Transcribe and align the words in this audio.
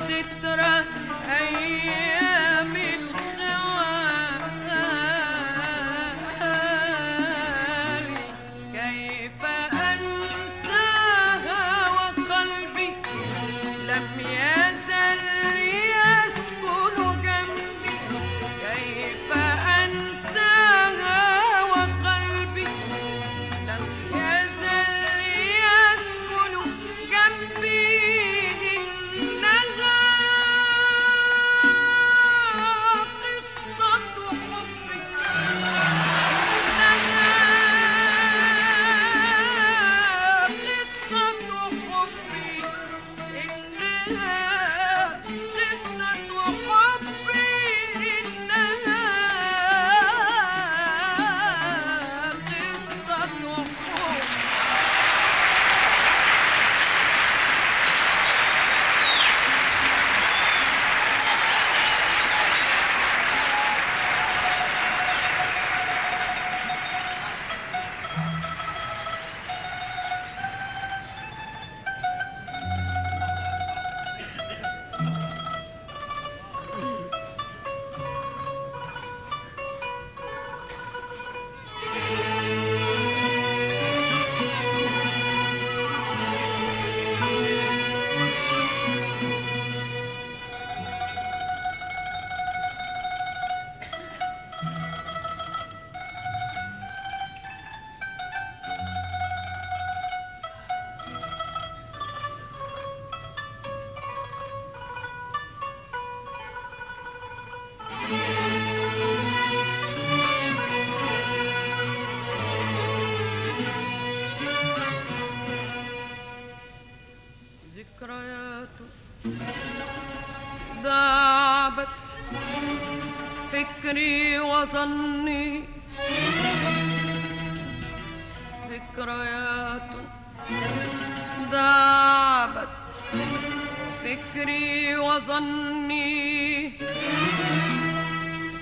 سترة 0.00 0.84
أيام 1.40 2.74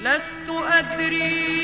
لست 0.03 0.49
أدري 0.49 1.62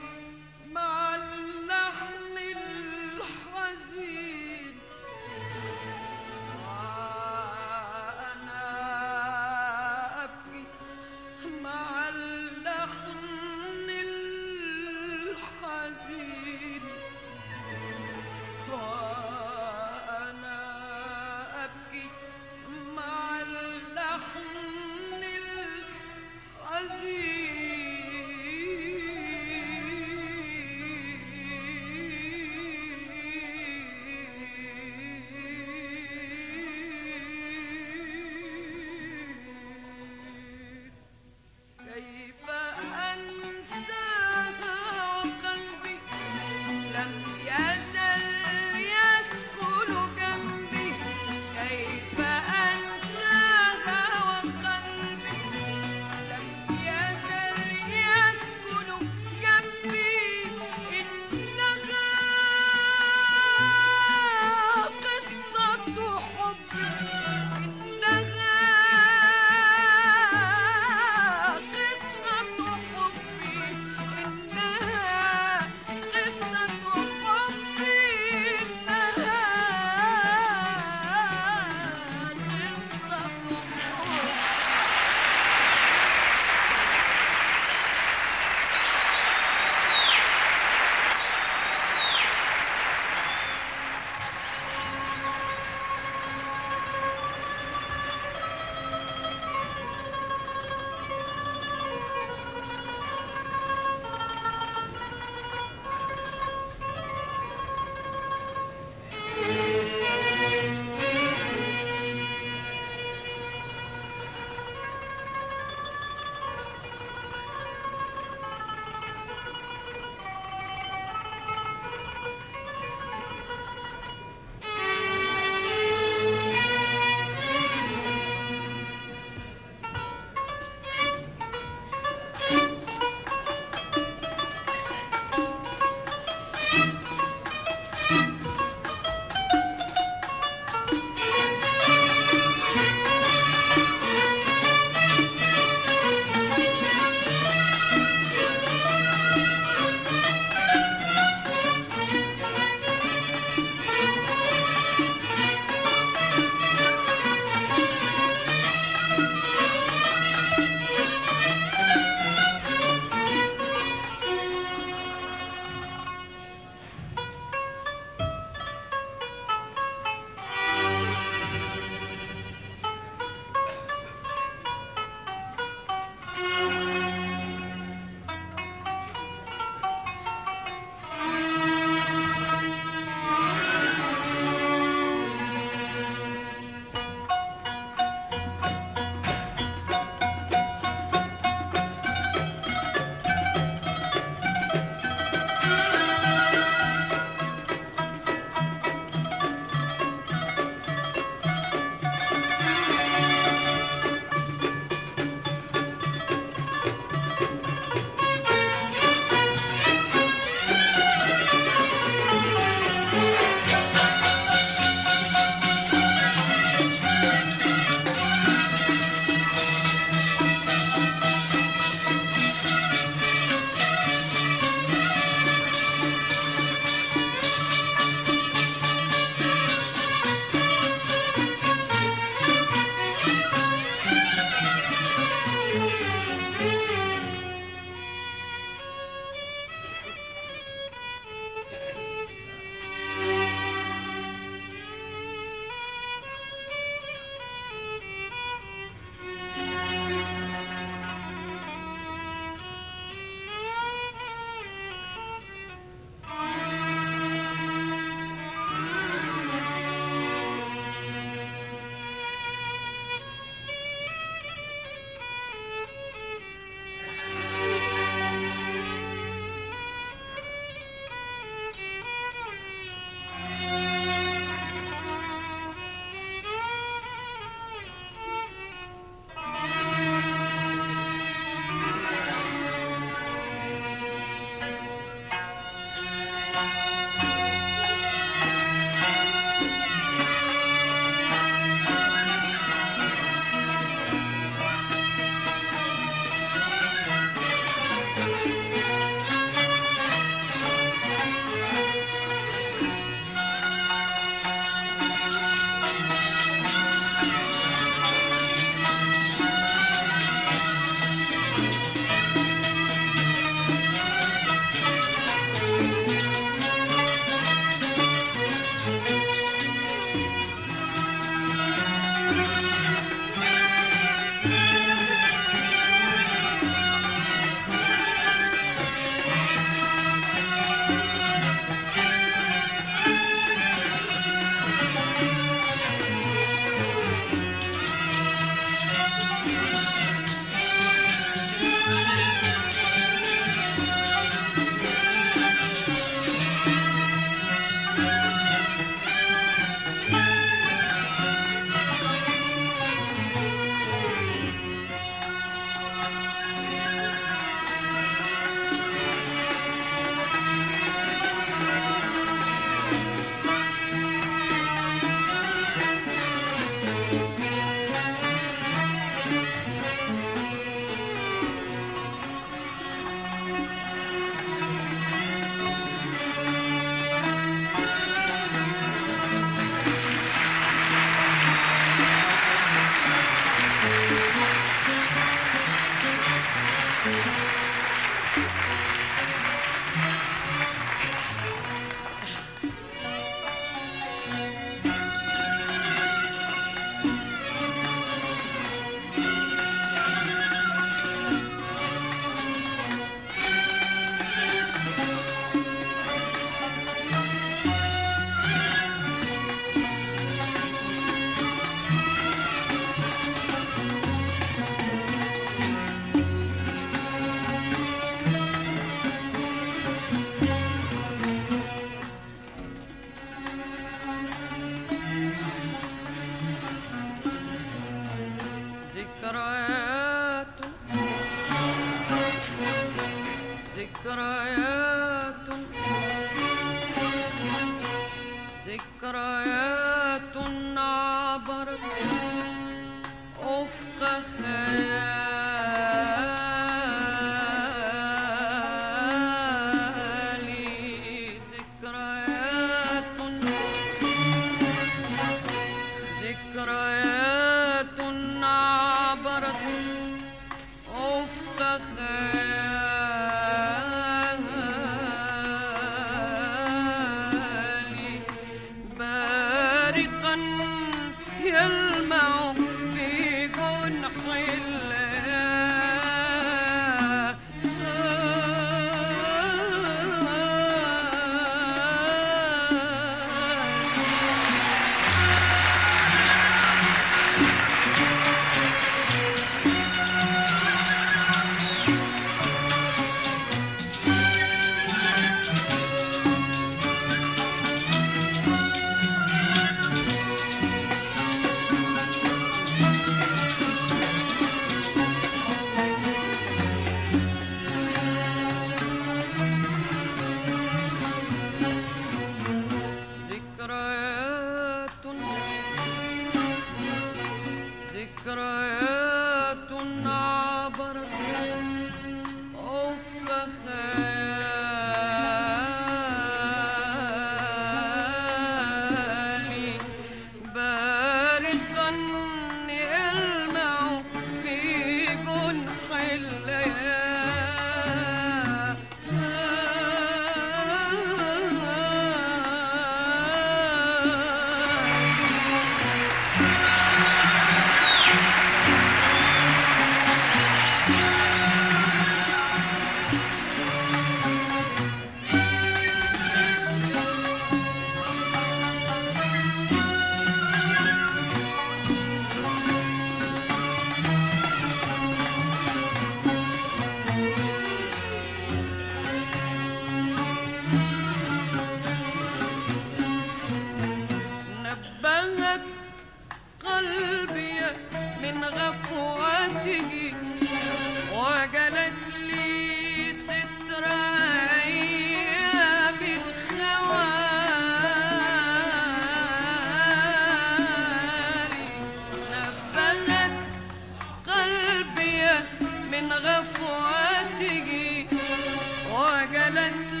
وجلت 599.21 600.00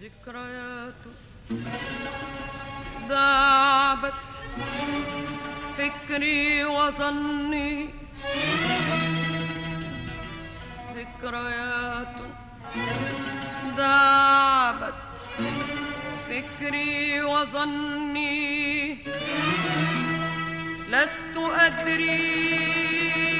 ذكرياته. 0.00 1.12
داعبت 3.08 4.28
فكري 5.78 6.64
وظني. 6.64 7.88
ذكريات 10.96 12.16
داعبت 13.76 15.16
فكري 16.28 17.22
وظني. 17.22 18.94
لست 20.90 21.36
أدري 21.36 23.39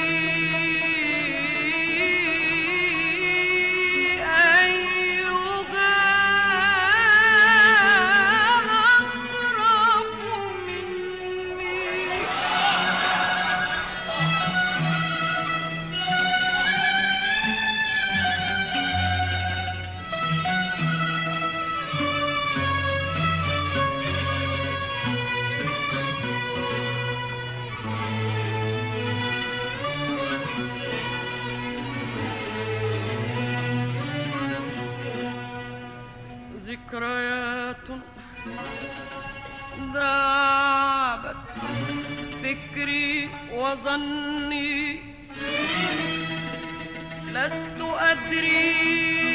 لست 47.41 47.81
أدري. 47.81 49.30